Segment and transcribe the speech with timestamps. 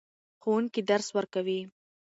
[0.41, 1.59] ښوونکي درس ورکوې.